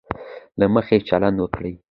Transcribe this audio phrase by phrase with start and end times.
[0.59, 1.73] له مخي چلند وکړي.